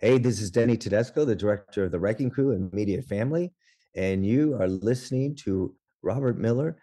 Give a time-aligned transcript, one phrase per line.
[0.00, 3.52] Hey, this is Denny Tedesco, the director of the Wrecking Crew and Media Family,
[3.96, 6.76] and you are listening to Robert Miller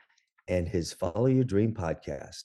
[0.49, 2.43] and his Follow Your Dream podcast.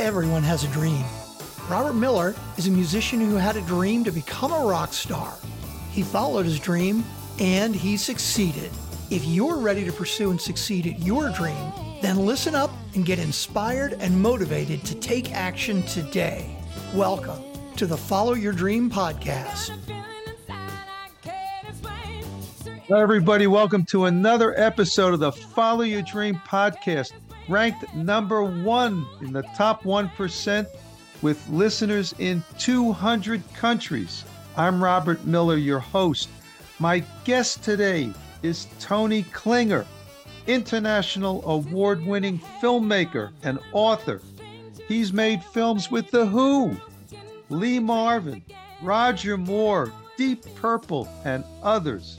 [0.00, 1.04] Everyone has a dream.
[1.70, 5.32] Robert Miller is a musician who had a dream to become a rock star.
[5.92, 7.04] He followed his dream
[7.38, 8.72] and he succeeded.
[9.12, 11.72] If you're ready to pursue and succeed at your dream,
[12.02, 16.50] then listen up and get inspired and motivated to take action today.
[16.92, 19.70] Welcome to the Follow Your Dream podcast.
[22.86, 23.46] Hello, everybody.
[23.46, 27.12] Welcome to another episode of the Follow Your Dream podcast,
[27.50, 30.66] ranked number one in the top 1%
[31.20, 34.24] with listeners in 200 countries.
[34.56, 36.30] I'm Robert Miller, your host.
[36.78, 38.10] My guest today
[38.42, 39.84] is Tony Klinger,
[40.46, 44.22] international award winning filmmaker and author.
[44.88, 46.74] He's made films with The Who,
[47.48, 48.42] Lee Marvin,
[48.82, 52.18] Roger Moore, Deep Purple, and others.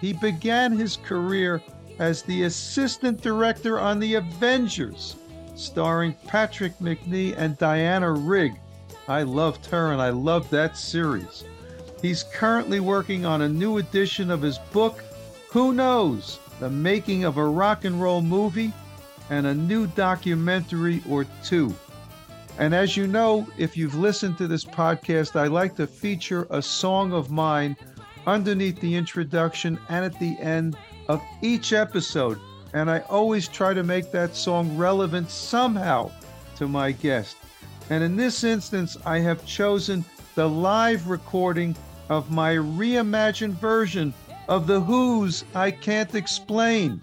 [0.00, 1.62] He began his career
[1.98, 5.16] as the assistant director on The Avengers,
[5.54, 8.54] starring Patrick Macnee and Diana Rigg.
[9.08, 11.44] I loved her and I loved that series.
[12.02, 15.02] He's currently working on a new edition of his book,
[15.50, 16.38] Who Knows?
[16.60, 18.72] The Making of a Rock and Roll Movie,
[19.30, 21.74] and a new documentary or two.
[22.58, 26.62] And as you know, if you've listened to this podcast, I like to feature a
[26.62, 27.76] song of mine
[28.26, 30.76] underneath the introduction and at the end
[31.08, 32.40] of each episode.
[32.72, 36.10] And I always try to make that song relevant somehow
[36.56, 37.36] to my guest.
[37.90, 41.76] And in this instance, I have chosen the live recording
[42.08, 44.14] of my reimagined version
[44.48, 47.02] of The Who's I Can't Explain.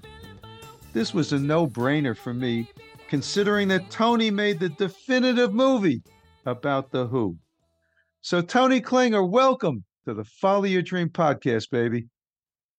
[0.93, 2.69] This was a no brainer for me,
[3.13, 6.01] considering that Tony made the definitive movie
[6.47, 7.37] about The Who.
[8.21, 12.07] So, Tony Klinger, welcome to the Follow Your Dream podcast, baby.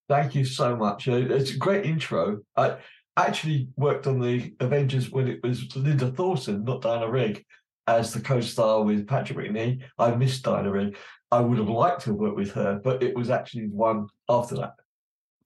[0.09, 1.07] Thank you so much.
[1.07, 2.41] Uh, It's a great intro.
[2.57, 2.79] I
[3.17, 7.45] actually worked on the Avengers when it was Linda Thorson, not Diana Rigg,
[7.87, 9.83] as the co-star with Patrick Macnee.
[10.01, 10.97] I missed Diana Rigg.
[11.31, 14.57] I would have liked to work with her, but it was actually the one after
[14.57, 14.73] that.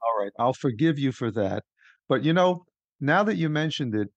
[0.01, 1.62] All right, I'll forgive you for that.
[2.09, 2.65] But you know,
[3.03, 4.09] now that you mentioned it,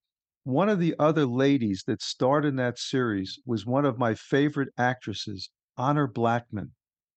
[0.43, 4.69] one of the other ladies that starred in that series was one of my favorite
[4.77, 6.71] actresses, Honor Blackman.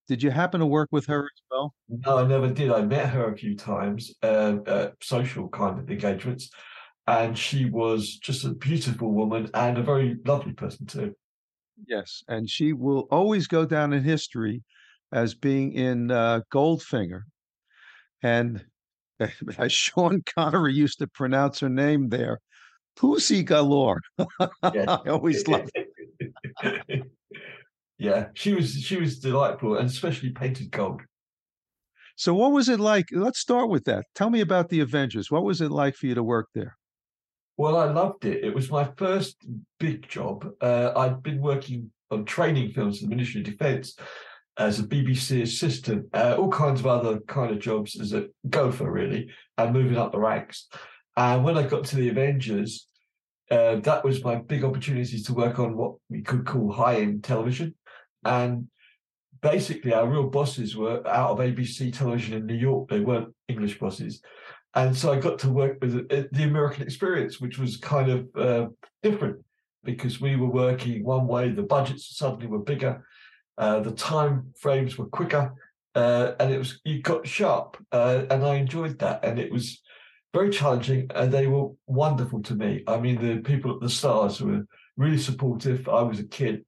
[0.09, 1.75] Did you happen to work with her as well?
[1.89, 2.71] No, I never did.
[2.71, 6.51] I met her a few times, uh, uh, social kind of engagements,
[7.07, 11.15] and she was just a beautiful woman and a very lovely person too.
[11.87, 14.63] Yes, and she will always go down in history
[15.13, 17.23] as being in uh, Goldfinger.
[18.23, 18.65] And
[19.59, 22.41] as Sean Connery used to pronounce her name there,
[22.97, 24.01] Pussy Galore.
[24.19, 24.27] Yeah.
[24.63, 27.03] I always loved it.
[27.99, 31.03] yeah, she was she was delightful, and especially painted gold.
[32.17, 33.07] So, what was it like?
[33.13, 34.05] Let's start with that.
[34.15, 35.31] Tell me about the Avengers.
[35.31, 36.77] What was it like for you to work there?
[37.57, 38.45] Well, I loved it.
[38.45, 39.37] It was my first
[39.79, 40.49] big job.
[40.61, 43.97] Uh, I'd been working on training films for the Ministry of Defence
[44.57, 48.91] as a BBC assistant, uh, all kinds of other kind of jobs as a gopher,
[48.91, 49.29] really,
[49.59, 50.69] and moving up the ranks.
[51.17, 52.89] And when I got to the Avengers,
[53.51, 57.75] uh, that was my big opportunity to work on what we could call high-end television.
[58.25, 58.69] And
[59.43, 62.89] basically, our real bosses were out of ABC television in New York.
[62.89, 64.21] They weren't English bosses.
[64.75, 68.29] And so I got to work with uh, the American experience, which was kind of
[68.37, 68.67] uh,
[69.03, 69.37] different
[69.85, 73.07] because we were working one way, the budgets suddenly were bigger,
[73.59, 75.55] uh, the time frames were quicker,
[75.95, 79.81] uh, and it was you got sharp, uh, and I enjoyed that, and it was
[80.35, 82.85] very challenging, and they were wonderful to me.
[82.87, 84.67] I mean, the people at the Stars were
[84.99, 85.89] really supportive.
[85.89, 86.65] I was a kid,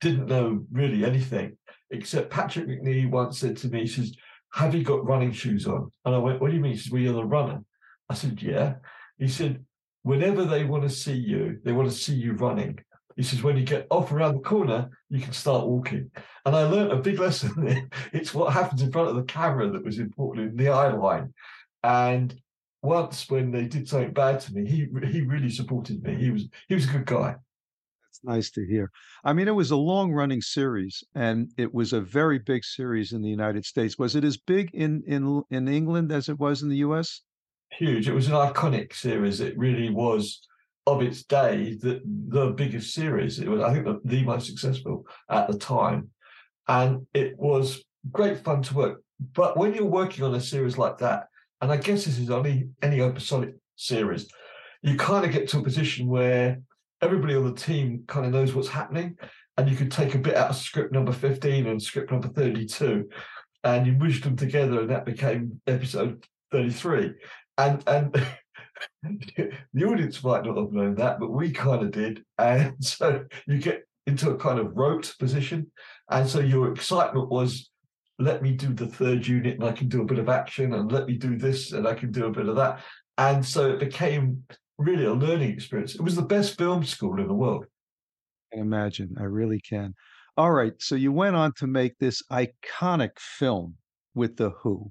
[0.00, 1.56] didn't know really anything
[1.90, 4.14] except Patrick Macnee once said to me, he says,
[4.52, 5.90] have you got running shoes on?
[6.04, 6.72] And I went, what do you mean?
[6.72, 7.62] He says, well, you're the runner.
[8.08, 8.74] I said, yeah.
[9.18, 9.64] He said,
[10.02, 12.78] whenever they want to see you, they want to see you running.
[13.16, 16.10] He says, when you get off around the corner, you can start walking.
[16.44, 17.90] And I learned a big lesson.
[18.12, 21.32] It's what happens in front of the camera that was important in the eye line.
[21.82, 22.34] And
[22.86, 26.14] once when they did something bad to me, he he really supported me.
[26.14, 27.34] He was he was a good guy.
[28.04, 28.90] That's nice to hear.
[29.24, 33.12] I mean, it was a long running series and it was a very big series
[33.12, 33.98] in the United States.
[33.98, 37.20] Was it as big in, in, in England as it was in the US?
[37.72, 38.08] Huge.
[38.08, 39.40] It was an iconic series.
[39.40, 40.40] It really was
[40.86, 43.40] of its day the the biggest series.
[43.40, 46.10] It was, I think, the, the most successful at the time,
[46.68, 49.02] and it was great fun to work.
[49.34, 51.26] But when you're working on a series like that,
[51.60, 54.28] and I guess this is only any episodic series,
[54.82, 56.58] you kind of get to a position where
[57.02, 59.16] everybody on the team kind of knows what's happening,
[59.56, 63.08] and you could take a bit out of script number 15 and script number 32
[63.64, 67.12] and you mushed them together and that became episode 33
[67.58, 68.26] and and
[69.72, 72.24] the audience might not have known that but we kind of did.
[72.38, 75.70] And so you get into a kind of rote position.
[76.10, 77.70] And so your excitement was
[78.18, 80.90] let me do the third unit and i can do a bit of action and
[80.90, 82.80] let me do this and i can do a bit of that
[83.18, 84.42] and so it became
[84.78, 87.66] really a learning experience it was the best film school in the world
[88.54, 89.14] I imagine.
[89.18, 89.94] I really can.
[90.36, 90.74] All right.
[90.78, 93.74] So you went on to make this iconic film
[94.14, 94.90] with The Who,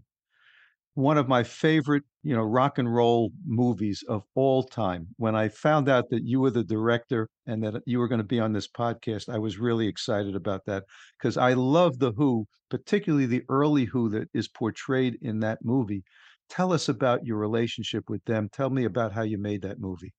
[0.95, 5.07] one of my favorite, you know, rock and roll movies of all time.
[5.17, 8.23] When I found out that you were the director and that you were going to
[8.23, 10.85] be on this podcast, I was really excited about that
[11.19, 16.03] because I love The Who, particularly the early Who that is portrayed in that movie.
[16.49, 18.49] Tell us about your relationship with them.
[18.51, 20.13] Tell me about how you made that movie.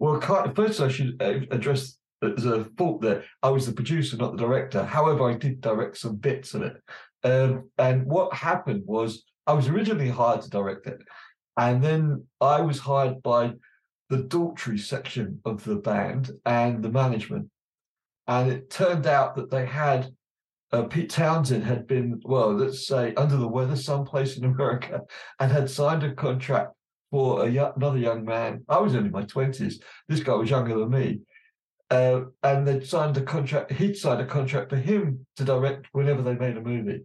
[0.00, 0.20] Well,
[0.54, 2.68] first I should uh, address there's a
[3.00, 3.24] there.
[3.42, 4.84] I was the producer, not the director.
[4.84, 6.82] However, I did direct some bits of it.
[7.22, 11.00] Um, and what happened was I was originally hired to direct it.
[11.56, 13.54] And then I was hired by
[14.10, 17.48] the Daltrey section of the band and the management.
[18.26, 20.10] And it turned out that they had
[20.70, 25.00] uh, Pete Townshend had been, well, let's say, under the weather someplace in America
[25.40, 26.74] and had signed a contract
[27.10, 28.64] for another young man.
[28.68, 29.76] I was only in my 20s.
[30.08, 31.20] This guy was younger than me.
[31.90, 33.72] Uh, and they'd signed a contract.
[33.72, 37.00] He'd signed a contract for him to direct whenever they made a movie.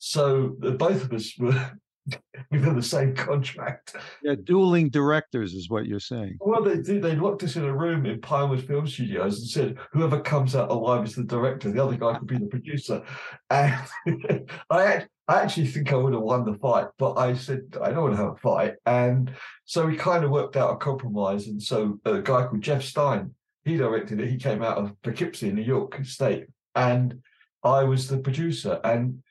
[0.00, 1.72] So uh, both of us were
[2.50, 3.94] within the same contract.
[4.22, 6.38] Yeah, dueling directors is what you're saying.
[6.40, 7.02] Well, they did.
[7.02, 10.70] They locked us in a room in Pinewood Film Studios and said, "Whoever comes out
[10.70, 11.70] alive is the director.
[11.70, 13.02] The other guy could be the producer."
[13.48, 13.78] And
[14.70, 18.02] I, I actually think I would have won the fight, but I said I don't
[18.02, 19.32] want to have a fight, and
[19.66, 21.46] so we kind of worked out a compromise.
[21.46, 24.28] And so a guy called Jeff Stein he directed it.
[24.28, 27.20] He came out of Poughkeepsie New York State, and
[27.62, 28.80] I was the producer.
[28.84, 29.22] And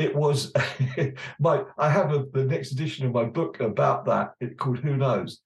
[0.00, 0.52] it was
[1.40, 1.62] my.
[1.78, 4.32] I have a, the next edition of my book about that.
[4.40, 5.40] It called Who Knows,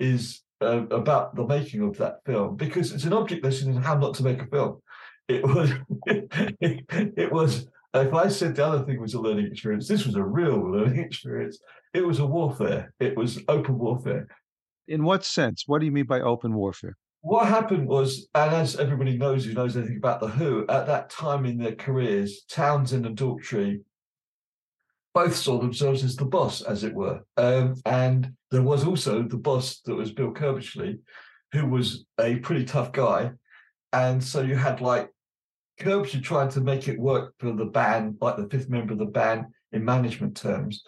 [0.00, 3.96] is uh, about the making of that film because it's an object lesson in how
[3.96, 4.82] not to make a film.
[5.28, 5.70] It was.
[6.06, 6.84] it,
[7.16, 7.68] it was.
[7.94, 10.98] If I said the other thing was a learning experience, this was a real learning
[11.04, 11.58] experience.
[11.94, 12.92] It was a warfare.
[12.98, 14.28] It was open warfare.
[14.88, 15.64] In what sense?
[15.66, 16.96] What do you mean by open warfare?
[17.22, 21.08] what happened was, and as everybody knows who knows anything about the Who, at that
[21.08, 23.80] time in their careers, Townshend and Daltrey
[25.14, 27.20] both saw themselves as the boss, as it were.
[27.36, 30.98] Um, and there was also the boss that was Bill Curbishley,
[31.52, 33.32] who was a pretty tough guy.
[33.92, 35.10] And so you had like
[35.80, 39.06] Curbishley trying to make it work for the band, like the fifth member of the
[39.06, 40.82] band in management terms.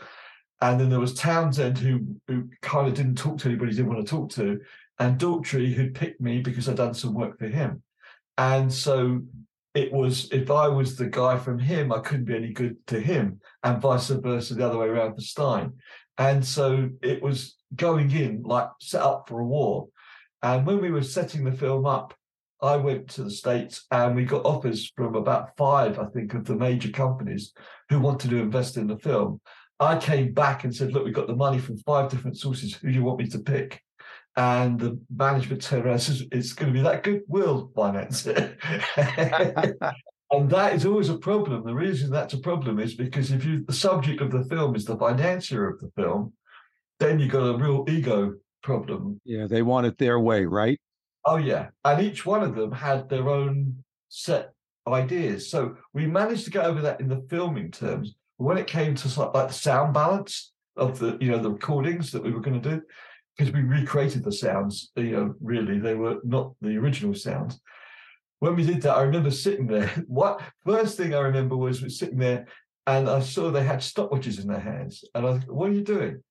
[0.61, 4.07] And then there was Townshend, who, who kind of didn't talk to anybody, didn't want
[4.07, 4.61] to talk to
[4.99, 7.83] and Daltrey who'd picked me because I'd done some work for him.
[8.39, 9.23] And so
[9.75, 13.01] it was if I was the guy from him, I couldn't be any good to
[13.01, 15.73] him, and vice versa, the other way around for Stein.
[16.19, 19.89] And so it was going in like set up for a war.
[20.43, 22.15] And when we were setting the film up,
[22.63, 26.45] I went to the States and we got offers from about five, I think, of
[26.45, 27.53] the major companies
[27.89, 29.41] who wanted to invest in the film.
[29.81, 32.75] I came back and said, Look, we've got the money from five different sources.
[32.75, 33.81] Who do you want me to pick?
[34.37, 38.27] and the management turned around and says, it's going to be that good, we'll finance
[38.27, 38.59] it.
[40.31, 41.65] and that is always a problem.
[41.65, 44.85] The reason that's a problem is because if you the subject of the film is
[44.85, 46.33] the financier of the film,
[46.99, 49.21] then you've got a real ego problem.
[49.25, 50.81] Yeah, they want it their way, right?
[51.25, 51.69] Oh yeah.
[51.85, 54.53] And each one of them had their own set
[54.87, 55.51] ideas.
[55.51, 58.15] So we managed to get over that in the filming terms.
[58.37, 62.23] When it came to like the sound balance of the, you know, the recordings that
[62.23, 62.83] we were going to do,
[63.37, 64.91] because we recreated the sounds.
[64.97, 67.61] You know, really, they were not the original sounds.
[68.41, 69.91] When we did that, I remember sitting there.
[70.07, 72.47] What first thing I remember was, was sitting there,
[72.87, 75.83] and I saw they had stopwatches in their hands, and I was, "What are you
[75.83, 76.23] doing?"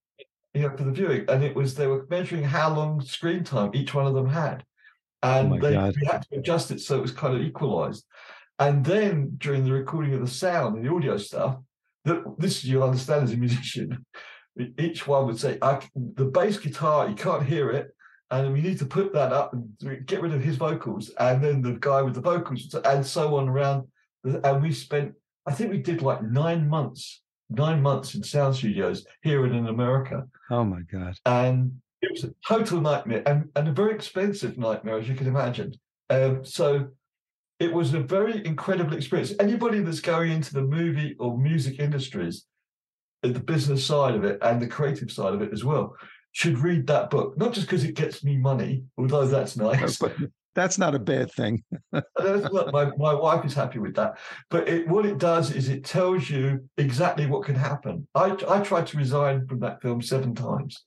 [0.53, 3.71] You know, for the viewing, and it was they were measuring how long screen time
[3.73, 4.63] each one of them had,
[5.23, 8.05] Oh and my they we had to adjust it so it was kind of equalized.
[8.59, 11.57] And then during the recording of the sound and the audio stuff,
[12.05, 14.05] that this you'll understand as a musician,
[14.77, 17.95] each one would say, I, the bass guitar, you can't hear it.
[18.33, 21.11] And we need to put that up and get rid of his vocals.
[21.19, 23.87] And then the guy with the vocals, and so on around.
[24.23, 25.13] And we spent,
[25.45, 27.21] I think we did like nine months,
[27.51, 30.27] nine months in sound studios here and in America.
[30.49, 31.15] Oh my God.
[31.27, 35.27] And it was a total nightmare and, and a very expensive nightmare, as you can
[35.27, 35.73] imagine.
[36.09, 36.87] Um, so
[37.59, 39.33] it was a very incredible experience.
[39.39, 42.45] Anybody that's going into the movie or music industries,
[43.21, 45.95] the business side of it and the creative side of it as well,
[46.33, 47.37] should read that book.
[47.37, 50.15] Not just because it gets me money, although that's nice, But
[50.55, 51.63] that's not a bad thing.
[52.19, 54.17] Look, my, my wife is happy with that.
[54.49, 58.07] But it, what it does is it tells you exactly what can happen.
[58.15, 60.83] I, I tried to resign from that film seven times,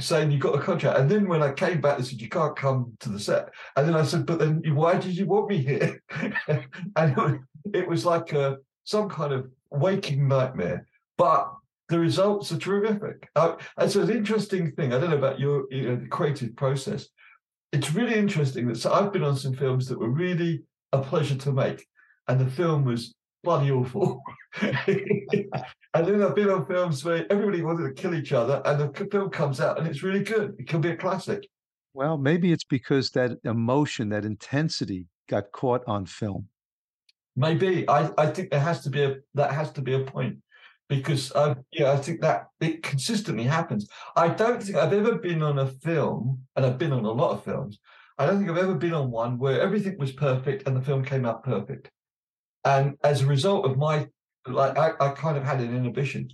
[0.00, 0.98] saying you got a contract.
[0.98, 3.50] And then when I came back, they said, you can't come to the set.
[3.76, 6.02] And then I said, but then why did you want me here?
[6.48, 7.38] and it was,
[7.72, 10.86] it was like a, some kind of waking nightmare.
[11.16, 11.52] But
[11.88, 13.28] the results are terrific.
[13.34, 14.92] Uh, it's an interesting thing.
[14.92, 17.08] I don't know about your you know, creative process.
[17.72, 21.36] It's really interesting that so I've been on some films that were really a pleasure
[21.36, 21.86] to make,
[22.28, 24.22] and the film was bloody awful.
[24.60, 24.76] and
[25.94, 29.30] then I've been on films where everybody wanted to kill each other, and the film
[29.30, 30.56] comes out and it's really good.
[30.58, 31.46] It can be a classic.
[31.94, 36.48] Well, maybe it's because that emotion, that intensity, got caught on film.
[37.36, 40.38] Maybe I, I think there has to be a that has to be a point
[40.88, 43.88] because I, yeah, I think that it consistently happens.
[44.16, 47.32] I don't think I've ever been on a film, and I've been on a lot
[47.32, 47.78] of films.
[48.18, 51.04] I don't think I've ever been on one where everything was perfect and the film
[51.04, 51.88] came out perfect.
[52.64, 54.08] And as a result of my,
[54.46, 56.28] like, I, I kind of had an inhibition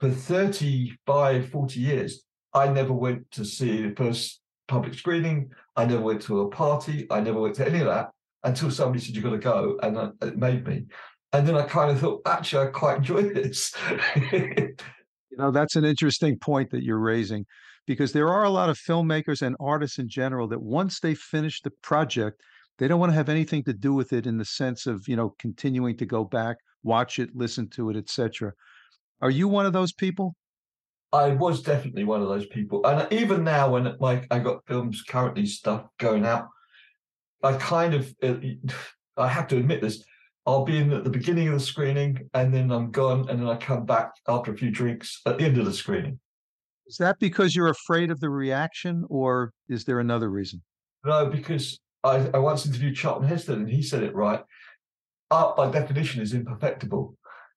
[0.00, 2.24] for 35, 40 years.
[2.52, 5.50] I never went to see the first public screening.
[5.76, 7.06] I never went to a party.
[7.08, 8.10] I never went to any of that
[8.42, 9.78] until somebody said, You've got to go.
[9.80, 10.86] And it made me.
[11.32, 13.74] And then I kind of thought, actually, I quite enjoy this.
[14.32, 14.76] you
[15.36, 17.44] know, that's an interesting point that you're raising
[17.86, 21.60] because there are a lot of filmmakers and artists in general that once they finish
[21.60, 22.40] the project,
[22.78, 25.16] they don't want to have anything to do with it in the sense of, you
[25.16, 28.52] know, continuing to go back, watch it, listen to it, etc.
[29.20, 30.34] Are you one of those people?
[31.12, 32.86] I was definitely one of those people.
[32.86, 36.48] And even now, when like I got films currently stuff going out,
[37.42, 38.34] I kind of, uh,
[39.16, 40.04] I have to admit this,
[40.48, 43.46] I'll be in at the beginning of the screening and then I'm gone and then
[43.46, 46.18] I come back after a few drinks at the end of the screening.
[46.86, 50.62] Is that because you're afraid of the reaction or is there another reason?
[51.04, 54.42] No, because I, I once interviewed Charlton Heston and he said it right.
[55.30, 57.14] Art by definition is imperfectible.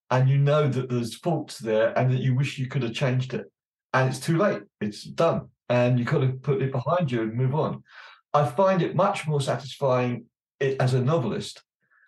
[0.10, 3.34] And you know that there's faults there and that you wish you could have changed
[3.34, 3.50] it.
[3.94, 4.64] And it's too late.
[4.82, 5.48] It's done.
[5.70, 7.86] And you've got to put it behind you and move on.
[8.34, 10.26] I find it much more satisfying
[10.60, 11.64] as a novelist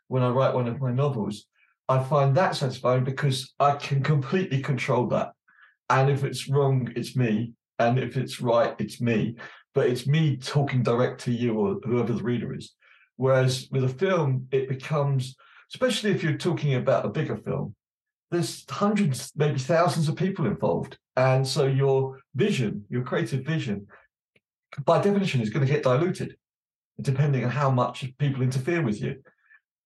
[0.07, 1.45] when I write one of my novels,
[1.89, 5.31] I find that satisfying because I can completely control that.
[5.89, 7.53] And if it's wrong, it's me.
[7.79, 9.36] And if it's right, it's me.
[9.74, 12.74] But it's me talking direct to you or whoever the reader is.
[13.17, 15.36] Whereas with a film, it becomes,
[15.74, 17.75] especially if you're talking about a bigger film,
[18.31, 20.98] there's hundreds, maybe thousands of people involved.
[21.15, 23.88] And so your vision, your creative vision,
[24.86, 26.36] by definition, is going to get diluted
[27.01, 29.15] depending on how much people interfere with you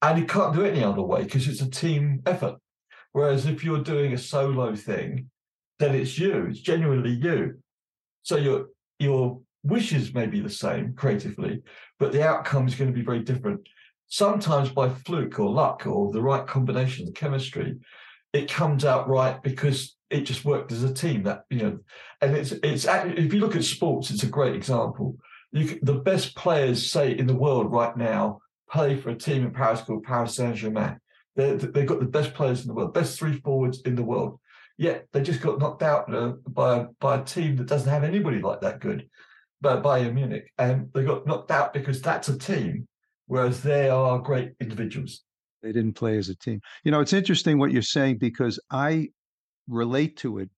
[0.01, 2.55] and you can't do it any other way because it's a team effort.
[3.13, 5.29] Whereas if you're doing a solo thing,
[5.79, 7.59] then it's you, it's genuinely you.
[8.23, 8.67] So your
[8.99, 11.61] your wishes may be the same creatively,
[11.99, 13.67] but the outcome is going to be very different.
[14.07, 17.75] Sometimes by fluke or luck or the right combination of chemistry,
[18.33, 21.23] it comes out right because it just worked as a team.
[21.23, 21.79] That you know,
[22.21, 25.17] and it's it's if you look at sports, it's a great example.
[25.51, 28.39] You, the best players say in the world right now
[28.69, 30.99] play for a team in Paris called Paris Saint Germain.
[31.35, 34.39] They've got the best players in the world, best three forwards in the world.
[34.77, 38.41] Yet they just got knocked out uh, by by a team that doesn't have anybody
[38.41, 39.09] like that good,
[39.59, 42.87] by Bayern Munich, and they got knocked out because that's a team,
[43.25, 45.23] whereas they are great individuals.
[45.63, 46.61] They didn't play as a team.
[46.83, 49.09] You know, it's interesting what you're saying because I
[49.67, 50.49] relate to it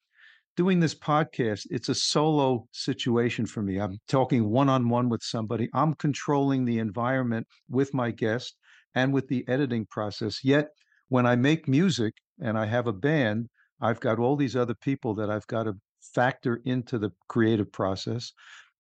[0.60, 3.80] doing this podcast, it's a solo situation for me.
[3.80, 5.70] I'm talking one on one with somebody.
[5.74, 8.58] I'm controlling the environment with my guest
[8.94, 10.44] and with the editing process.
[10.44, 10.68] Yet,
[11.08, 13.48] when I make music and I have a band,
[13.80, 15.76] I've got all these other people that I've got to
[16.14, 18.34] factor into the creative process.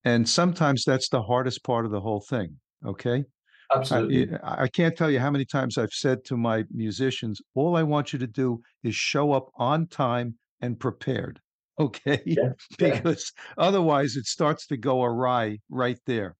[0.03, 2.57] And sometimes that's the hardest part of the whole thing.
[2.86, 3.24] Okay.
[3.74, 4.38] Absolutely.
[4.43, 7.83] I, I, can't tell you how many times I've said to my musicians, all I
[7.83, 11.39] want you to do is show up on time and prepared.
[11.79, 12.21] Okay.
[12.25, 12.51] Yeah.
[12.77, 16.36] because otherwise it starts to go awry right there.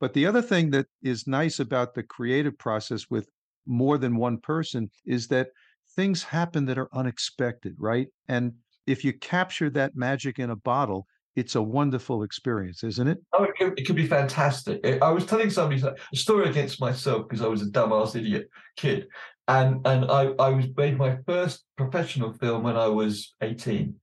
[0.00, 3.28] But the other thing that is nice about the creative process with
[3.66, 5.48] more than one person is that
[5.96, 8.08] things happen that are unexpected, right?
[8.28, 8.52] And
[8.86, 13.18] if you capture that magic in a bottle, it's a wonderful experience, isn't it?
[13.32, 14.84] Oh, it could, it could be fantastic.
[15.02, 19.08] I was telling somebody a story against myself because I was a dumbass idiot kid,
[19.48, 23.96] and and I I was made my first professional film when I was eighteen,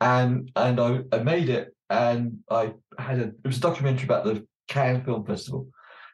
[0.00, 4.24] and and I, I made it, and I had a it was a documentary about
[4.24, 5.68] the Cannes Film Festival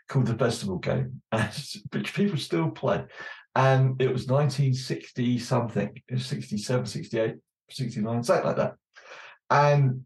[0.09, 1.23] called The Festival Game,
[1.93, 3.05] which people still play.
[3.55, 7.37] And it was 1960 something, it was 67, 68,
[7.71, 8.75] 69, something like that.
[9.51, 10.05] And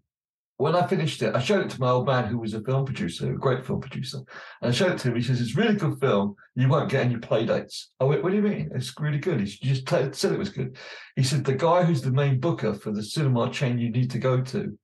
[0.60, 2.84] when I finished it, I showed it to my old man who was a film
[2.84, 4.18] producer, a great film producer.
[4.60, 5.16] And I showed it to him.
[5.16, 6.36] He says, It's a really good film.
[6.54, 7.92] You won't get any play dates.
[7.98, 8.70] I went, What do you mean?
[8.74, 9.40] It's really good.
[9.40, 10.76] He just said it was good.
[11.16, 14.18] He said, The guy who's the main booker for the cinema chain you need to
[14.18, 14.78] go to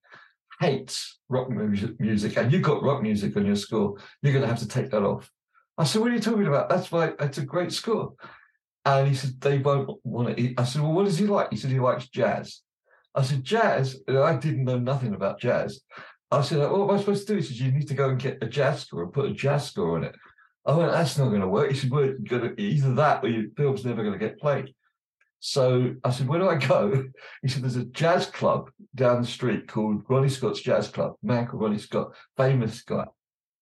[0.61, 3.97] hates rock music, and you've got rock music on your score.
[4.23, 5.31] You're going to have to take that off.
[5.77, 6.71] I said, What are you talking about?
[6.71, 8.15] That's why it's a great score.
[8.87, 10.55] And he said, They won't want it.
[10.57, 11.49] I said, Well, what does he like?
[11.51, 12.63] He said, He likes jazz.
[13.17, 13.99] I said, jazz?
[14.09, 15.81] I didn't know nothing about jazz.
[16.31, 17.39] I said, what am I supposed to do?
[17.41, 19.67] He said, you need to go and get a jazz score and put a jazz
[19.67, 20.15] score on it.
[20.67, 21.71] I went, that's not going to work.
[21.71, 24.75] He said, well, gonna, either that or your film's never going to get played.
[25.39, 27.05] So I said, where do I go?
[27.43, 31.47] He said, there's a jazz club down the street called Ronnie Scott's Jazz Club, man
[31.47, 33.07] called Ronnie Scott, famous guy.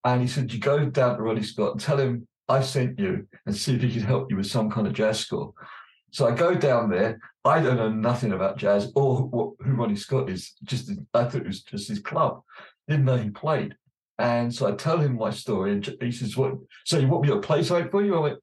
[0.05, 3.27] And he said, you go down to Ronnie Scott and tell him I sent you
[3.47, 5.53] and see if he can help you with some kind of jazz score.
[6.15, 7.19] So I go down there.
[7.45, 10.53] I don't know nothing about jazz or what, who Ronnie Scott is.
[10.63, 12.41] Just I thought it was just his club.
[12.87, 13.75] Didn't know he played.
[14.21, 16.55] And so I tell him my story, and he says, "What?
[16.85, 18.39] So you want me to play something for you?" I went,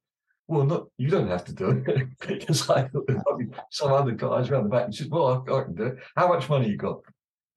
[0.50, 3.08] "Well, not you don't have to do it because I thought
[3.40, 5.96] be some other guys around the back." He said, "Well, I, I can do it.
[6.18, 7.00] How much money you got?"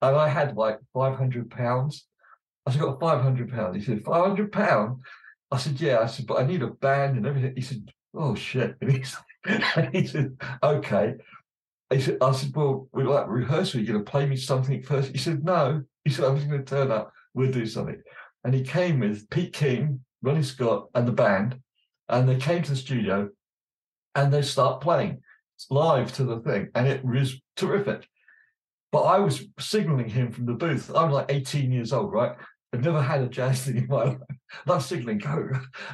[0.01, 2.07] And I had like five hundred pounds.
[2.67, 5.01] I said, "Got five hundred pounds." He said, 500 pounds."
[5.51, 8.37] I said, "Yeah." I said, "But I need a band and everything." He said, "Oh
[8.37, 9.17] shit!" And he's
[9.93, 11.15] he said, okay.
[11.91, 13.81] He said, I said, well, we're like rehearsal.
[13.81, 15.13] You're going to play me something first?
[15.13, 15.83] He said, no.
[16.05, 17.13] He said, I'm just going to turn up.
[17.35, 18.01] We'll do something.
[18.45, 21.61] And he came with Pete King, Ronnie Scott, and the band.
[22.09, 23.31] And they came to the studio
[24.15, 25.21] and they start playing
[25.71, 26.69] live to the thing.
[26.75, 28.07] And it was terrific.
[28.93, 30.91] But I was signaling him from the booth.
[30.95, 32.37] I'm like 18 years old, right?
[32.75, 34.19] I've never had a jazz thing in my life.
[34.67, 35.49] I'm signaling go,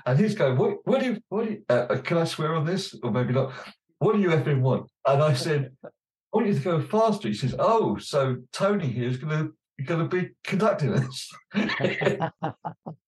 [0.07, 0.79] and he's going, "What?
[0.85, 1.21] What do you?
[1.29, 1.63] What do you?
[1.69, 3.53] Uh, uh, can I swear on this, or maybe not?
[3.99, 5.89] What do you effing want?" And I said, "I
[6.33, 9.55] want you to go faster." He says, "Oh, so Tony here is going to."
[9.87, 12.31] Going to be conducting this, and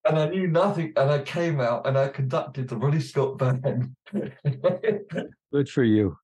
[0.06, 0.94] I knew nothing.
[0.96, 3.94] And I came out and I conducted the Ronnie Scott band.
[5.52, 6.16] Good for you.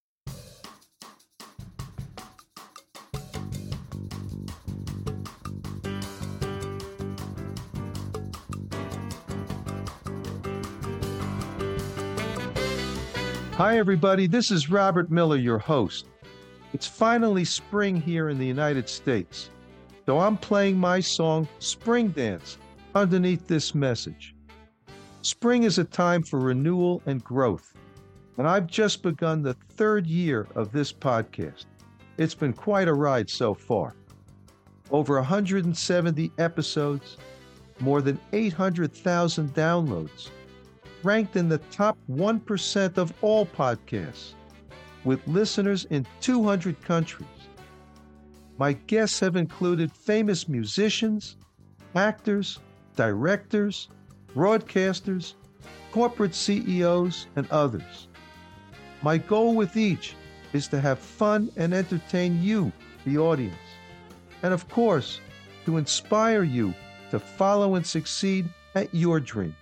[13.59, 14.29] Hi, everybody.
[14.29, 16.07] This is Robert Miller, your host.
[16.73, 19.51] It's finally spring here in the United States,
[20.07, 22.57] so I'm playing my song, Spring Dance,
[22.95, 24.37] underneath this message.
[25.23, 27.75] Spring is a time for renewal and growth,
[28.37, 31.65] and I've just begun the third year of this podcast.
[32.17, 33.97] It's been quite a ride so far.
[34.93, 37.17] Over 170 episodes,
[37.81, 40.31] more than 800,000 downloads
[41.03, 44.33] ranked in the top 1% of all podcasts,
[45.05, 47.29] with listeners in 200 countries.
[48.59, 51.37] My guests have included famous musicians,
[51.95, 52.59] actors,
[52.97, 53.89] directors,
[54.35, 55.35] broadcasters,
[55.93, 58.09] corporate CEOs, and others.
[59.03, 60.17] My goal with each
[60.53, 62.73] is to have fun and entertain you,
[63.05, 63.55] the audience,
[64.43, 65.21] and of course,
[65.65, 66.75] to inspire you
[67.11, 69.55] to follow and succeed at your dream.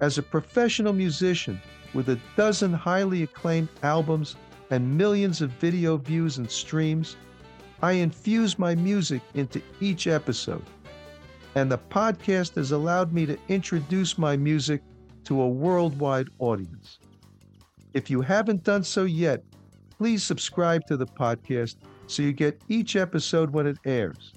[0.00, 1.60] As a professional musician
[1.94, 4.34] with a dozen highly acclaimed albums
[4.70, 7.16] and millions of video views and streams,
[7.80, 10.64] I infuse my music into each episode.
[11.54, 14.82] And the podcast has allowed me to introduce my music
[15.24, 16.98] to a worldwide audience.
[17.92, 19.44] If you haven't done so yet,
[19.96, 21.76] please subscribe to the podcast
[22.08, 24.34] so you get each episode when it airs.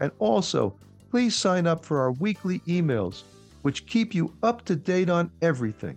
[0.00, 0.76] And also,
[1.10, 3.22] please sign up for our weekly emails
[3.62, 5.96] which keep you up to date on everything.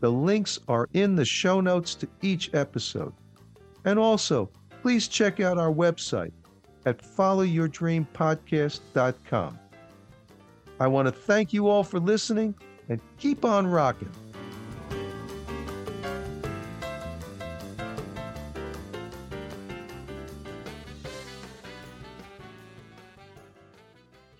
[0.00, 3.12] The links are in the show notes to each episode.
[3.84, 4.50] And also,
[4.82, 6.32] please check out our website
[6.86, 9.58] at followyourdreampodcast.com.
[10.80, 12.54] I want to thank you all for listening
[12.88, 14.10] and keep on rocking.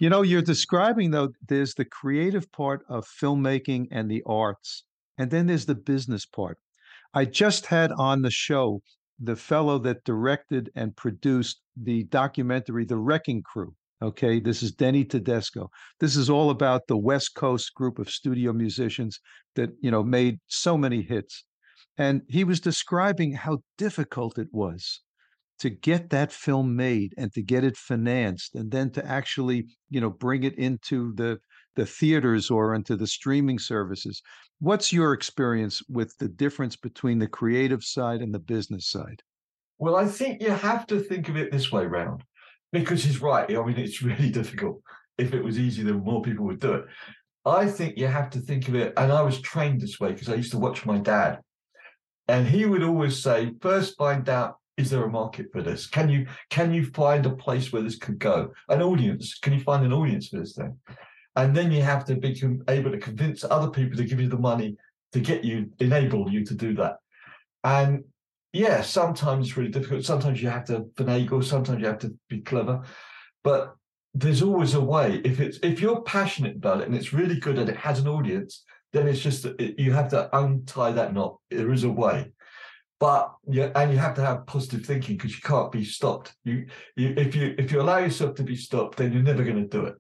[0.01, 4.85] You know, you're describing, though, there's the creative part of filmmaking and the arts,
[5.19, 6.57] and then there's the business part.
[7.13, 8.81] I just had on the show
[9.19, 13.75] the fellow that directed and produced the documentary, The Wrecking Crew.
[14.01, 15.69] Okay, this is Denny Tedesco.
[15.99, 19.21] This is all about the West Coast group of studio musicians
[19.55, 21.45] that, you know, made so many hits.
[21.99, 25.03] And he was describing how difficult it was
[25.61, 30.01] to get that film made and to get it financed and then to actually you
[30.01, 31.39] know bring it into the
[31.77, 34.23] the theaters or into the streaming services
[34.59, 39.23] what's your experience with the difference between the creative side and the business side
[39.79, 42.23] well i think you have to think of it this way round
[42.73, 43.49] because he's right.
[43.51, 44.83] I mean, it's really difficult.
[45.19, 46.85] If it was easy, then more people would do it.
[47.45, 50.29] I think you have to think of it, and I was trained this way because
[50.29, 51.41] I used to watch my dad,
[52.29, 55.87] and he would always say, first find out is there a market for this?
[55.87, 58.53] Can you can you find a place where this could go?
[58.69, 59.39] An audience?
[59.39, 60.77] Can you find an audience for this thing?
[61.37, 64.39] And then you have to be able to convince other people to give you the
[64.39, 64.77] money
[65.13, 66.97] to get you enable you to do that.
[67.63, 68.05] And
[68.53, 70.05] yeah, sometimes it's really difficult.
[70.05, 71.45] Sometimes you have to finagle.
[71.45, 72.83] Sometimes you have to be clever.
[73.45, 73.75] But
[74.15, 75.21] there's always a way.
[75.25, 78.09] If it's if you're passionate about it and it's really good and it has an
[78.09, 79.47] audience, then it's just
[79.79, 81.37] you have to untie that knot.
[81.51, 82.33] There is a way,
[83.01, 86.35] but yeah, and you have to have positive thinking because you can't be stopped.
[86.45, 89.57] You, you if you if you allow yourself to be stopped, then you're never going
[89.57, 89.95] to do it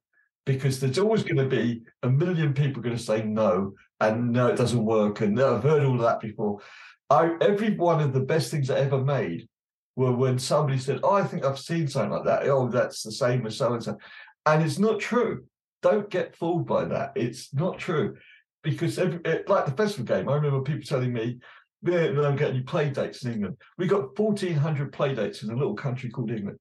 [0.44, 4.48] because there's always going to be a million people going to say no and no,
[4.48, 5.22] it doesn't work.
[5.22, 6.60] And I've heard all of that before.
[7.08, 9.48] I every one of the best things I ever made
[9.96, 13.12] were when somebody said, "Oh, I think I've seen something like that." Oh, that's the
[13.12, 13.96] same as so and so,
[14.44, 15.44] and it's not true.
[15.80, 17.12] Don't get fooled by that.
[17.16, 18.16] It's not true
[18.62, 21.38] because every, it, like the festival game, I remember people telling me,
[21.82, 25.50] "We don't get any play dates in England." We got fourteen hundred play dates in
[25.50, 26.58] a little country called England.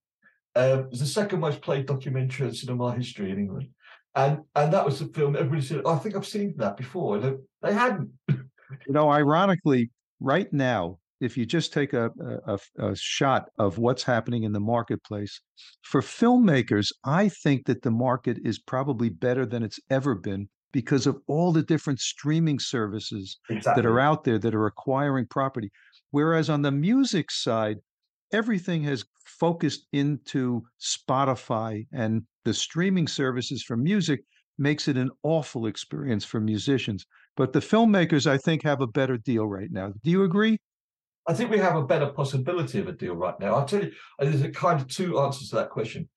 [0.56, 3.70] Um, it's the second most played documentary in cinema history in England,
[4.16, 5.36] and and that was the film.
[5.36, 8.12] Everybody said, oh, "I think I've seen that before," and they hadn't.
[8.86, 12.12] You know, ironically, right now, if you just take a,
[12.46, 15.42] a, a, shot of what's happening in the marketplace
[15.82, 21.08] for filmmakers, I think that the market is probably better than it's ever been because
[21.08, 23.82] of all the different streaming services exactly.
[23.82, 25.72] that are out there that are acquiring property.
[26.12, 27.78] Whereas on the music side,
[28.32, 34.22] everything has focused into Spotify and the streaming services for music
[34.58, 37.06] makes it an awful experience for musicians.
[37.38, 39.94] But the filmmakers, I think, have a better deal right now.
[40.04, 40.58] Do you agree?
[41.28, 43.56] I think we have a better possibility of a deal right now.
[43.56, 46.10] I'll tell you, uh, there's a kind of two answers to that question.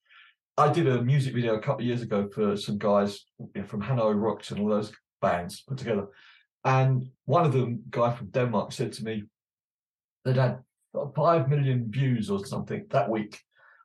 [0.57, 3.25] I did a music video a couple of years ago for some guys
[3.67, 6.07] from Hanoi Rocks and all those bands put together.
[6.63, 9.23] And one of them, guy from Denmark, said to me,
[10.23, 10.59] they'd had
[11.15, 13.39] five million views or something that week.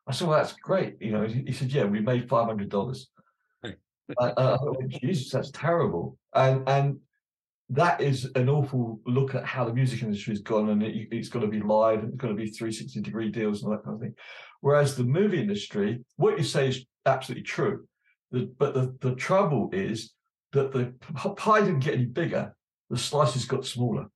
[0.07, 0.97] I said, well, that's great.
[1.01, 3.07] You know, he, said, yeah, we made $500.
[3.65, 3.75] I,
[4.37, 6.19] I went, Jesus, that's terrible.
[6.35, 6.99] And and
[7.71, 11.29] that is an awful look at how the music industry has gone and it, has
[11.29, 13.95] got to be live and it's got to be 360 degree deals and that kind
[13.95, 14.15] of thing.
[14.61, 17.87] Whereas the movie industry, what you say is absolutely true.
[18.31, 20.15] The, but the, the trouble is
[20.53, 20.95] that the
[21.37, 22.55] pie didn't get any bigger,
[22.89, 24.07] the slices got smaller.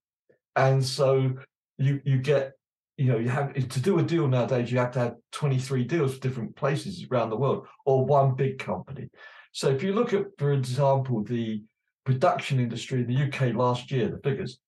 [0.57, 1.33] And so
[1.79, 2.53] you you get,
[2.97, 6.15] you know, you have to do a deal nowadays, you have to have 23 deals
[6.15, 9.09] for different places around the world or one big company.
[9.53, 11.62] So if you look at, for example, the
[12.05, 14.59] production industry in the UK last year, the figures,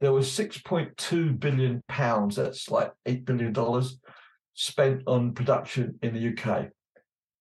[0.00, 3.54] there was 6.2 billion pounds, that's like $8 billion,
[4.54, 6.68] spent on production in the UK,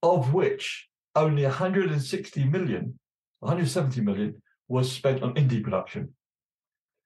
[0.01, 2.99] of which only 160 million,
[3.39, 6.13] 170 million was spent on indie production.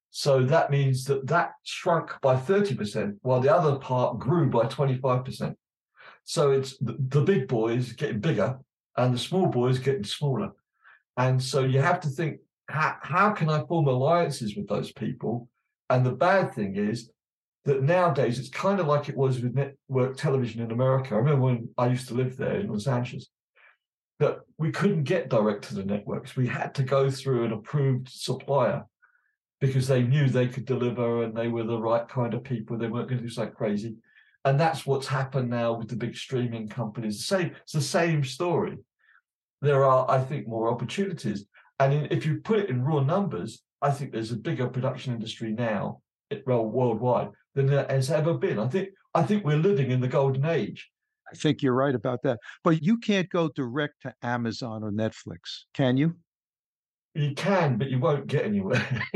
[0.09, 5.55] So that means that that shrunk by 30%, while the other part grew by 25%.
[6.23, 8.57] So it's the, the big boys getting bigger
[8.95, 10.51] and the small boys getting smaller.
[11.17, 15.49] And so you have to think, how, how can I form alliances with those people?
[15.89, 17.09] And the bad thing is
[17.65, 21.15] that nowadays it's kind of like it was with network television in America.
[21.15, 23.27] I remember when I used to live there in Los Angeles,
[24.19, 26.35] that we couldn't get direct to the networks.
[26.35, 28.83] We had to go through an approved supplier
[29.59, 32.77] because they knew they could deliver and they were the right kind of people.
[32.77, 33.95] They weren't going to do something crazy.
[34.45, 37.17] And that's what's happened now with the big streaming companies.
[37.17, 38.77] The same, it's the same story
[39.61, 41.45] there are, I think, more opportunities.
[41.79, 45.13] And in, if you put it in raw numbers, I think there's a bigger production
[45.13, 46.01] industry now,
[46.45, 48.59] worldwide, than there has ever been.
[48.59, 50.89] I think I think we're living in the golden age.
[51.31, 52.39] I think you're right about that.
[52.63, 56.15] But you can't go direct to Amazon or Netflix, can you?
[57.13, 58.85] You can, but you won't get anywhere.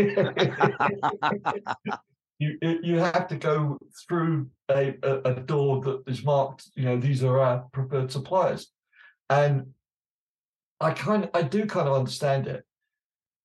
[2.40, 3.78] you you have to go
[4.08, 6.68] through a, a, a door that is marked.
[6.76, 8.72] You know, these are our preferred suppliers,
[9.30, 9.68] and
[10.82, 12.66] I kind of, I do kind of understand it.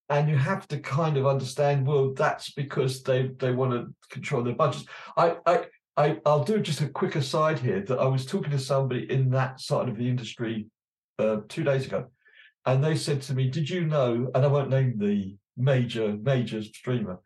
[0.09, 4.43] And you have to kind of understand, well, that's because they they want to control
[4.43, 4.87] their budgets.
[5.17, 8.59] I I I I'll do just a quick aside here that I was talking to
[8.59, 10.67] somebody in that side of the industry
[11.19, 12.07] uh, two days ago,
[12.65, 16.63] and they said to me, "Did you know?" And I won't name the major major
[16.63, 17.19] streamer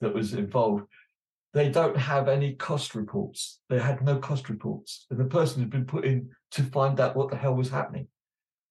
[0.00, 0.84] that was involved.
[1.54, 3.60] They don't have any cost reports.
[3.70, 7.16] They had no cost reports, and the person had been put in to find out
[7.16, 8.08] what the hell was happening.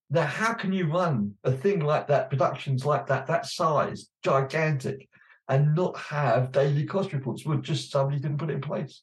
[0.10, 5.10] Now, how can you run a thing like that, productions like that, that size, gigantic,
[5.50, 7.46] and not have daily cost reports?
[7.46, 9.02] Well, just somebody didn't put it in place.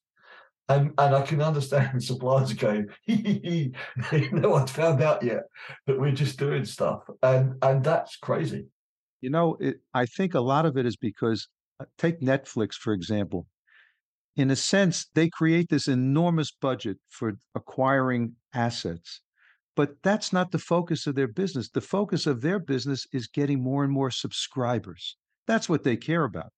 [0.69, 5.45] And, and I can understand suppliers going, no one's found out yet
[5.87, 7.03] that we're just doing stuff.
[7.23, 8.67] And and that's crazy.
[9.21, 11.49] You know, it, I think a lot of it is because,
[11.81, 13.47] uh, take Netflix, for example.
[14.37, 19.21] In a sense, they create this enormous budget for acquiring assets,
[19.77, 21.69] but that's not the focus of their business.
[21.69, 25.17] The focus of their business is getting more and more subscribers.
[25.47, 26.53] That's what they care about.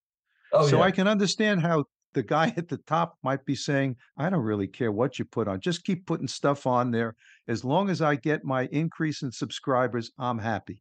[0.53, 0.85] Oh, so yeah.
[0.85, 4.68] I can understand how the guy at the top might be saying, I don't really
[4.68, 7.14] care what you put on, just keep putting stuff on there.
[7.48, 10.81] As long as I get my increase in subscribers, I'm happy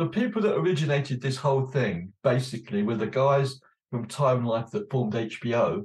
[0.00, 4.90] the people that originated this whole thing basically were the guys from Time Life that
[4.90, 5.84] formed HBO,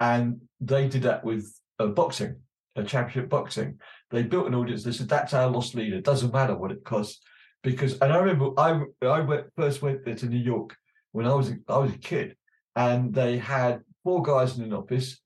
[0.00, 2.36] and they did that with uh, boxing,
[2.74, 3.78] a championship boxing.
[4.14, 4.84] They built an audience.
[4.84, 6.00] They said that's our lost leader.
[6.00, 7.20] Doesn't matter what it costs,
[7.64, 10.76] because and I remember I I went, first went there to New York
[11.10, 12.36] when I was I was a kid,
[12.76, 15.20] and they had four guys in an office,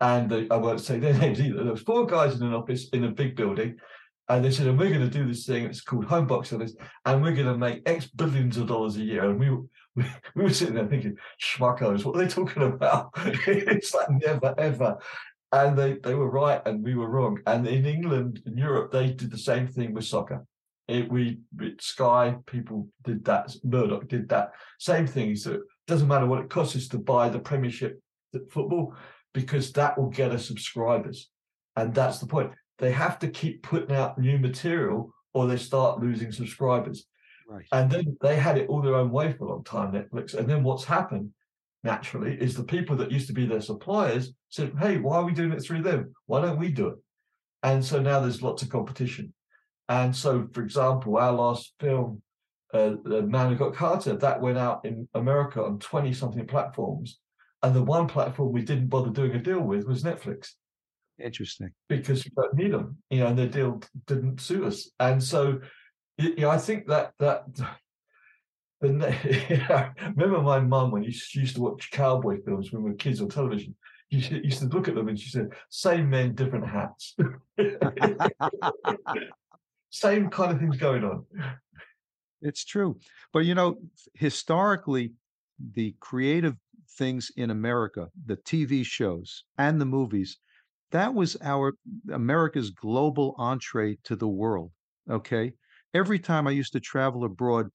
[0.00, 1.62] and they, I won't say their names either.
[1.62, 3.76] There was four guys in an office in a big building,
[4.28, 5.64] and they said, and we're going to do this thing.
[5.64, 6.74] It's called home box office,
[7.04, 9.28] and we're going to make X billions of dollars a year.
[9.30, 9.50] And we
[9.94, 13.10] we, we were sitting there thinking, schmuckos, what are they talking about?
[13.46, 14.98] it's like never ever.
[15.52, 17.38] And they, they were right and we were wrong.
[17.46, 20.44] And in England in Europe, they did the same thing with soccer.
[20.88, 23.54] It, we it, Sky people did that.
[23.62, 24.52] Murdoch did that.
[24.78, 25.36] Same thing.
[25.36, 28.00] So it doesn't matter what it costs us to buy the Premiership
[28.50, 28.94] football
[29.34, 31.30] because that will get us subscribers,
[31.76, 36.00] and that's the point they have to keep putting out new material or they start
[36.00, 37.06] losing subscribers.
[37.48, 37.64] Right.
[37.72, 40.34] And then they had it all their own way for a long time, Netflix.
[40.34, 41.30] And then what's happened
[41.84, 45.32] naturally is the people that used to be their suppliers said, Hey, why are we
[45.32, 46.12] doing it through them?
[46.26, 46.96] Why don't we do it?
[47.62, 49.32] And so now there's lots of competition.
[49.88, 52.22] And so, for example, our last film,
[52.72, 57.18] uh, The Man Who Got Carter, that went out in America on 20 something platforms.
[57.62, 60.52] And the one platform we didn't bother doing a deal with was Netflix.
[61.18, 61.70] Interesting.
[61.88, 64.90] Because we don't need them, you know, and the deal didn't suit us.
[64.98, 65.60] And so,
[66.18, 67.44] you know, I think that that
[68.82, 73.20] the, remember my mum when she used to watch cowboy films when we were kids
[73.20, 73.74] on television.
[74.10, 77.16] She used to look at them and she said, "Same men, different hats."
[79.90, 81.24] Same kind of things going on.
[82.42, 82.98] It's true,
[83.32, 83.78] but you know,
[84.14, 85.12] historically,
[85.74, 86.56] the creative
[86.98, 90.38] things in America, the TV shows and the movies,
[90.90, 91.74] that was our
[92.12, 94.72] America's global entree to the world.
[95.10, 95.52] Okay.
[95.94, 97.68] Every time I used to travel abroad,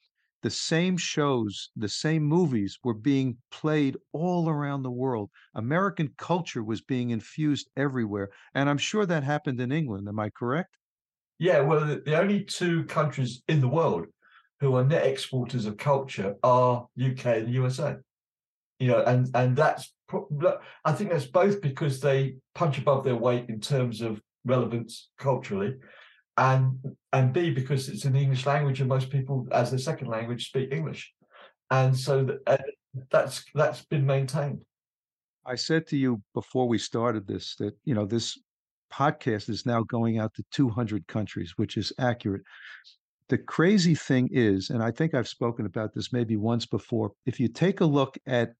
[0.48, 5.30] the same shows, the same movies were being played all around the world.
[5.56, 8.30] American culture was being infused everywhere.
[8.54, 10.08] And I'm sure that happened in England.
[10.08, 10.78] Am I correct?
[11.38, 11.60] Yeah.
[11.60, 14.06] Well, the, only two countries in the world
[14.62, 17.98] who are net exporters of culture are UK and the USA
[18.80, 19.92] you know, and and that's
[20.86, 25.74] I think that's both because they punch above their weight in terms of relevance culturally,
[26.38, 26.78] and
[27.14, 30.48] and B because it's in the English language and most people as their second language
[30.48, 31.14] speak English,
[31.72, 32.58] and so uh,
[33.10, 34.62] that's that's been maintained.
[35.46, 38.38] I said to you before we started this that you know this
[38.92, 42.44] podcast is now going out to 200 countries, which is accurate.
[43.30, 47.40] The crazy thing is, and I think I've spoken about this maybe once before, if
[47.40, 48.54] you take a look at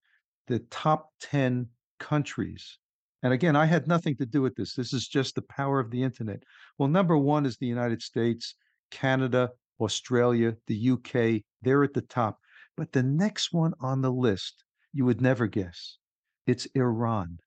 [0.46, 2.78] the top 10 countries.
[3.22, 4.74] And again, I had nothing to do with this.
[4.74, 6.42] This is just the power of the internet.
[6.78, 8.54] Well, number one is the United States,
[8.90, 9.50] Canada,
[9.80, 11.42] Australia, the UK.
[11.62, 12.38] They're at the top.
[12.76, 15.98] But the next one on the list, you would never guess.
[16.46, 17.38] It's Iran.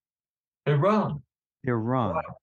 [0.66, 1.24] Iran.
[1.64, 2.16] Iran.
[2.16, 2.36] Wow.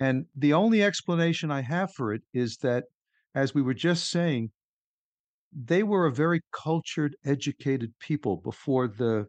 [0.00, 2.84] And the only explanation I have for it is that,
[3.34, 4.50] as we were just saying,
[5.52, 9.28] they were a very cultured, educated people before the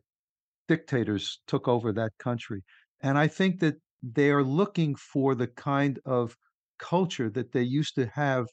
[0.68, 2.64] dictators took over that country.
[3.06, 6.36] And I think that they are looking for the kind of
[6.80, 8.48] culture that they used to have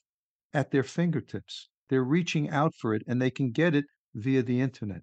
[0.52, 1.70] at their fingertips.
[1.88, 5.00] They're reaching out for it and they can get it via the internet.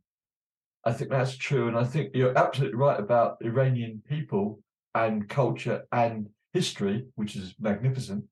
[0.86, 1.68] I think that's true.
[1.68, 4.60] And I think you're absolutely right about Iranian people
[4.94, 8.26] and culture and history, which is magnificent.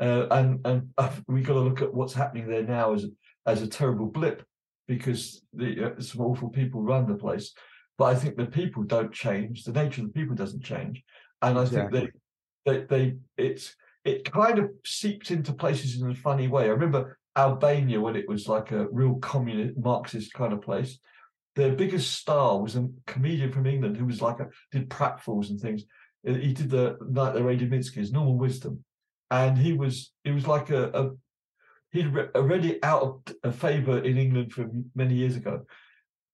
[0.00, 3.06] Uh, and and uh, we got to look at what's happening there now as
[3.46, 4.44] as a terrible blip
[4.88, 7.54] because the, uh, some awful people run the place.
[7.98, 9.64] But I think the people don't change.
[9.64, 11.02] The nature of the people doesn't change,
[11.42, 12.00] and I exactly.
[12.00, 12.12] think
[12.64, 16.64] they, they, they, it's it kind of seeps into places in a funny way.
[16.64, 20.98] I remember Albania when it was like a real communist Marxist kind of place.
[21.56, 25.58] Their biggest star was a comedian from England who was like a did pratfalls and
[25.58, 25.84] things.
[26.26, 28.84] Uh, he did the Night They Raided Minsky's Norman Wisdom,
[29.30, 31.10] and he was he was like a, a
[31.90, 35.62] he'd already out of favor in England from many years ago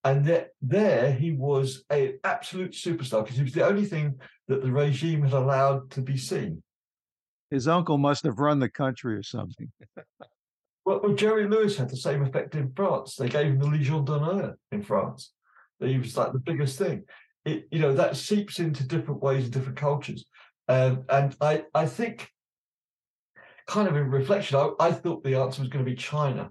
[0.04, 4.62] And that there he was an absolute superstar because he was the only thing that
[4.62, 6.62] the regime had allowed to be seen.
[7.50, 9.70] His uncle must have run the country or something.
[10.84, 13.14] Well, well, Jerry Lewis had the same effect in France.
[13.14, 15.32] They gave him the Legion d'honneur in France.
[15.78, 17.04] He was like the biggest thing.
[17.44, 20.24] It, you know, that seeps into different ways and different cultures.
[20.68, 22.28] Um, and I, I think,
[23.66, 26.50] kind of in reflection, I, I thought the answer was going to be China.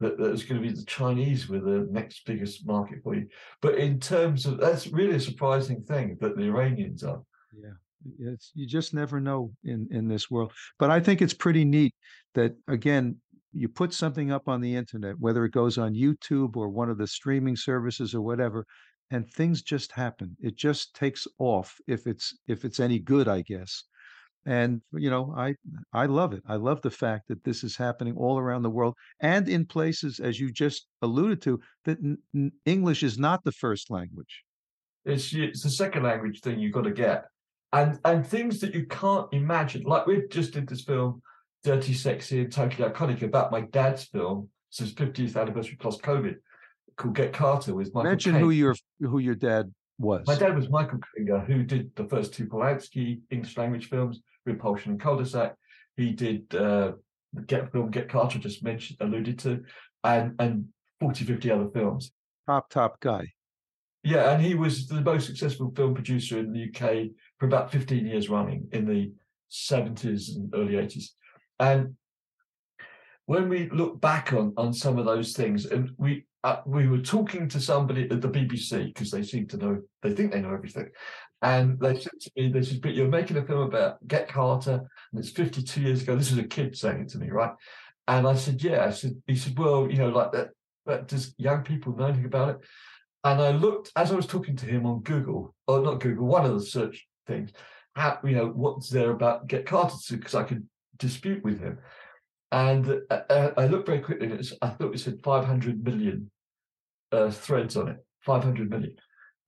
[0.00, 3.26] That, that going to be the Chinese were the next biggest market for you.
[3.60, 7.22] But in terms of that's really a surprising thing that the Iranians are.
[7.54, 7.72] Yeah
[8.18, 11.94] it's you just never know in in this world but i think it's pretty neat
[12.34, 13.16] that again
[13.52, 16.98] you put something up on the internet whether it goes on youtube or one of
[16.98, 18.64] the streaming services or whatever
[19.10, 23.42] and things just happen it just takes off if it's if it's any good i
[23.42, 23.84] guess
[24.46, 25.54] and you know i
[25.92, 28.94] i love it i love the fact that this is happening all around the world
[29.20, 33.90] and in places as you just alluded to that n- english is not the first
[33.90, 34.44] language
[35.04, 37.24] it's it's the second language thing you've got to get
[37.72, 39.82] and and things that you can't imagine.
[39.82, 41.22] Like we just did this film,
[41.64, 46.36] Dirty Sexy and Totally Iconic, about my dad's film, it's 50th anniversary plus COVID,
[46.96, 48.10] called Get Carter with Michael.
[48.10, 50.26] Mention who your who your dad was.
[50.26, 54.92] My dad was Michael Klinger, who did the first two Polanski English language films, Repulsion
[54.92, 55.54] and Cul-de-sac.
[55.96, 56.92] He did uh,
[57.46, 59.62] Get film Get Carter, just mentioned, alluded to,
[60.02, 60.66] and and
[61.00, 62.12] 40, 50 other films.
[62.46, 63.32] Top top guy.
[64.02, 68.06] Yeah, and he was the most successful film producer in the UK for about 15
[68.06, 69.12] years running in the
[69.50, 71.10] 70s and early 80s.
[71.58, 71.96] And
[73.26, 76.98] when we look back on on some of those things, and we uh, we were
[76.98, 80.54] talking to somebody at the BBC because they seem to know, they think they know
[80.54, 80.88] everything.
[81.42, 84.82] And they said to me, they said, but you're making a film about Get Carter,
[85.12, 86.14] and it's 52 years ago.
[86.14, 87.52] This is a kid saying it to me, right?
[88.08, 88.84] And I said, yeah.
[88.84, 90.50] I said, he said, well, you know, like that,
[90.84, 92.56] but does young people know anything about it?
[93.24, 96.44] And I looked as I was talking to him on Google, or not Google, one
[96.44, 97.52] of the search things,
[97.94, 100.66] how, you know, what's there about Get Carter because I could
[100.98, 101.78] dispute with him.
[102.52, 106.30] And uh, uh, I looked very quickly, and was, I thought it said 500 million
[107.12, 108.96] uh, threads on it, 500 million.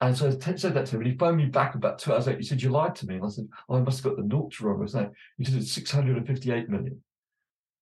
[0.03, 2.27] And so I said that to him, and he phoned me back about two hours
[2.27, 2.41] later.
[2.41, 3.15] He said, You lied to me.
[3.15, 5.15] And I said, Oh, I must have got the noughts wrong or something.
[5.38, 7.01] He said, It's 658 million.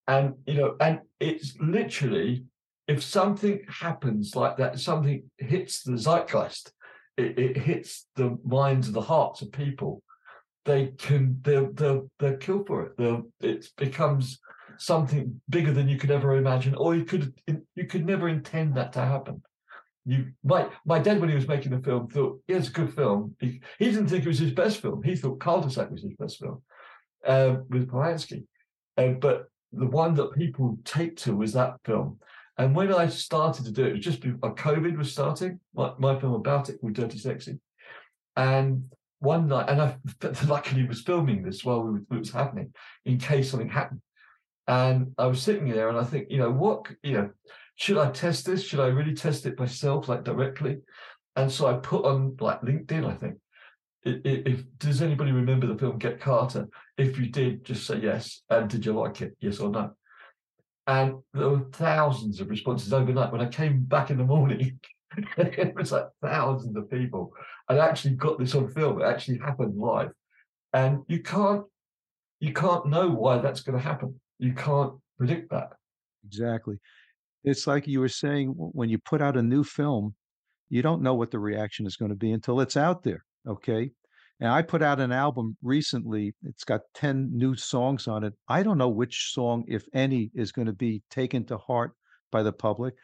[0.06, 2.44] And, you know, and it's literally
[2.87, 6.72] if something happens like that, something hits the zeitgeist,
[7.16, 10.02] it, it hits the minds and the hearts of people,
[10.64, 12.98] they can they'll they'll they'll kill for it.
[12.98, 14.40] They'll, it becomes
[14.78, 18.92] something bigger than you could ever imagine, or you could you could never intend that
[18.94, 19.42] to happen.
[20.06, 22.94] You my my dad when he was making the film thought yeah, it's a good
[22.94, 23.36] film.
[23.38, 25.02] He, he didn't think it was his best film.
[25.02, 26.62] He thought Cul-de-sac was his best film
[27.26, 28.44] uh, with Polanski,
[28.96, 32.18] uh, but the one that people take to was that film.
[32.58, 35.60] And when I started to do it, it was just before COVID was starting.
[35.74, 37.58] My, my film about it called Dirty Sexy.
[38.36, 38.84] And
[39.20, 39.96] one night, and I
[40.46, 44.02] luckily was filming this while we it was happening in case something happened.
[44.66, 47.30] And I was sitting there and I think, you know, what, you know,
[47.80, 48.62] should I test this?
[48.62, 50.80] Should I really test it myself, like directly?
[51.34, 53.38] And so I put on like LinkedIn, I think.
[54.02, 56.68] If, does anybody remember the film Get Carter?
[56.98, 58.42] If you did, just say yes.
[58.50, 59.34] And did you like it?
[59.40, 59.92] Yes or no?
[60.86, 63.32] And there were thousands of responses overnight.
[63.32, 64.78] When I came back in the morning,
[65.38, 67.32] it was like thousands of people.
[67.66, 69.00] I actually got this on film.
[69.00, 70.10] It actually happened live.
[70.74, 71.64] And you can't
[72.40, 74.20] you can't know why that's going to happen.
[74.38, 75.70] You can't predict that.
[76.26, 76.78] Exactly.
[77.44, 80.14] It's like you were saying when you put out a new film,
[80.68, 83.24] you don't know what the reaction is going to be until it's out there.
[83.48, 83.90] Okay.
[84.40, 86.35] And I put out an album recently.
[86.44, 88.33] It's got 10 new songs on it.
[88.48, 91.92] I don't know which song, if any, is going to be taken to heart
[92.33, 92.94] by the public,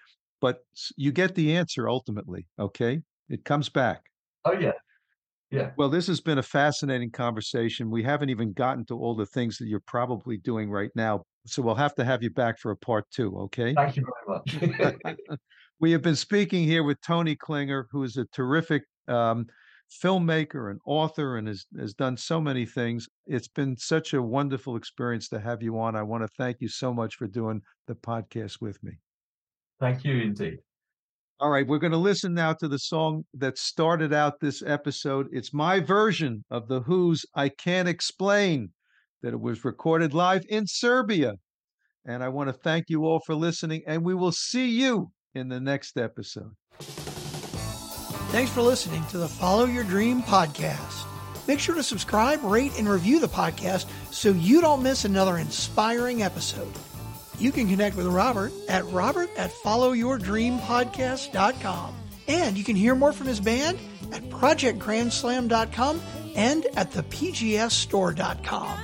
[0.40, 0.60] but
[0.96, 2.46] you get the answer ultimately.
[2.58, 3.02] Okay.
[3.28, 4.02] It comes back.
[4.44, 4.72] Oh, yeah.
[5.50, 5.70] Yeah.
[5.76, 7.90] Well, this has been a fascinating conversation.
[7.90, 11.22] We haven't even gotten to all the things that you're probably doing right now.
[11.46, 13.36] So we'll have to have you back for a part two.
[13.42, 13.72] Okay.
[13.74, 15.16] Thank you very much.
[15.80, 19.46] we have been speaking here with Tony Klinger, who is a terrific um,
[20.02, 23.08] filmmaker and author and has, has done so many things.
[23.26, 25.94] It's been such a wonderful experience to have you on.
[25.94, 28.98] I want to thank you so much for doing the podcast with me.
[29.78, 30.58] Thank you indeed.
[31.38, 35.26] All right, we're going to listen now to the song that started out this episode.
[35.30, 38.70] It's my version of The Who's I Can't Explain,
[39.22, 41.34] that it was recorded live in Serbia.
[42.06, 45.50] And I want to thank you all for listening, and we will see you in
[45.50, 46.52] the next episode.
[46.80, 51.04] Thanks for listening to the Follow Your Dream podcast.
[51.46, 56.22] Make sure to subscribe, rate, and review the podcast so you don't miss another inspiring
[56.22, 56.72] episode.
[57.38, 61.94] You can connect with Robert at robert at followyourdreampodcast.com.
[62.28, 63.78] And you can hear more from his band
[64.12, 66.00] at projectgrandslam.com
[66.34, 68.78] and at thepgsstore.com.